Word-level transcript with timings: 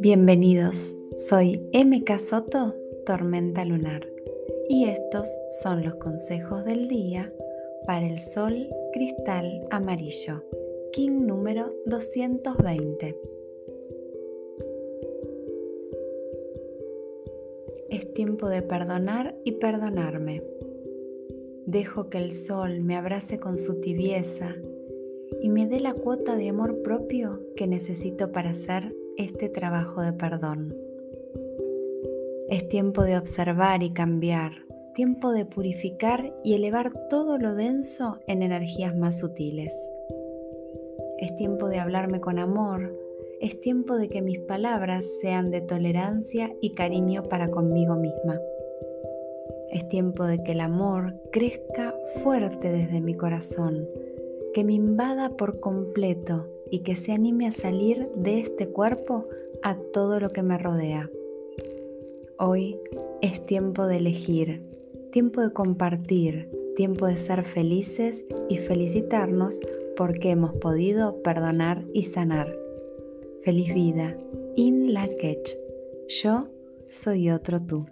Bienvenidos, 0.00 0.96
soy 1.16 1.60
MK 1.72 2.18
Soto, 2.18 2.74
Tormenta 3.04 3.64
Lunar, 3.64 4.06
y 4.68 4.84
estos 4.84 5.28
son 5.62 5.84
los 5.84 5.96
consejos 5.96 6.64
del 6.64 6.88
día 6.88 7.32
para 7.86 8.06
el 8.06 8.20
Sol 8.20 8.68
Cristal 8.92 9.66
Amarillo, 9.70 10.42
King 10.92 11.26
número 11.26 11.74
220. 11.86 13.18
Es 17.90 18.12
tiempo 18.14 18.48
de 18.48 18.62
perdonar 18.62 19.34
y 19.44 19.52
perdonarme. 19.52 20.42
Dejo 21.68 22.08
que 22.08 22.16
el 22.16 22.32
sol 22.32 22.80
me 22.80 22.96
abrace 22.96 23.38
con 23.38 23.58
su 23.58 23.78
tibieza 23.82 24.54
y 25.42 25.50
me 25.50 25.66
dé 25.66 25.80
la 25.80 25.92
cuota 25.92 26.34
de 26.34 26.48
amor 26.48 26.80
propio 26.80 27.42
que 27.56 27.66
necesito 27.66 28.32
para 28.32 28.52
hacer 28.52 28.96
este 29.18 29.50
trabajo 29.50 30.00
de 30.00 30.14
perdón. 30.14 30.74
Es 32.48 32.66
tiempo 32.70 33.02
de 33.02 33.18
observar 33.18 33.82
y 33.82 33.90
cambiar, 33.90 34.52
tiempo 34.94 35.30
de 35.30 35.44
purificar 35.44 36.34
y 36.42 36.54
elevar 36.54 36.90
todo 37.10 37.36
lo 37.36 37.54
denso 37.54 38.18
en 38.26 38.42
energías 38.42 38.96
más 38.96 39.18
sutiles. 39.18 39.74
Es 41.18 41.36
tiempo 41.36 41.68
de 41.68 41.80
hablarme 41.80 42.22
con 42.22 42.38
amor, 42.38 42.98
es 43.42 43.60
tiempo 43.60 43.98
de 43.98 44.08
que 44.08 44.22
mis 44.22 44.38
palabras 44.38 45.04
sean 45.20 45.50
de 45.50 45.60
tolerancia 45.60 46.50
y 46.62 46.72
cariño 46.72 47.24
para 47.24 47.50
conmigo 47.50 47.94
misma. 47.94 48.40
Es 49.70 49.88
tiempo 49.88 50.24
de 50.24 50.42
que 50.42 50.52
el 50.52 50.60
amor 50.60 51.14
crezca 51.32 51.94
fuerte 52.22 52.70
desde 52.70 53.00
mi 53.00 53.14
corazón, 53.14 53.86
que 54.54 54.64
me 54.64 54.72
invada 54.72 55.36
por 55.36 55.60
completo 55.60 56.46
y 56.70 56.80
que 56.80 56.96
se 56.96 57.12
anime 57.12 57.46
a 57.46 57.52
salir 57.52 58.08
de 58.14 58.40
este 58.40 58.68
cuerpo 58.68 59.28
a 59.62 59.76
todo 59.92 60.20
lo 60.20 60.30
que 60.30 60.42
me 60.42 60.58
rodea. 60.58 61.10
Hoy 62.38 62.78
es 63.20 63.44
tiempo 63.44 63.86
de 63.86 63.98
elegir, 63.98 64.62
tiempo 65.12 65.40
de 65.40 65.52
compartir, 65.52 66.50
tiempo 66.76 67.06
de 67.06 67.18
ser 67.18 67.44
felices 67.44 68.24
y 68.48 68.58
felicitarnos 68.58 69.60
porque 69.96 70.30
hemos 70.30 70.54
podido 70.54 71.22
perdonar 71.22 71.84
y 71.92 72.04
sanar. 72.04 72.54
Feliz 73.42 73.74
vida. 73.74 74.16
In 74.56 74.94
la 74.94 75.08
Yo 76.08 76.48
soy 76.88 77.30
otro 77.30 77.60
tú. 77.60 77.86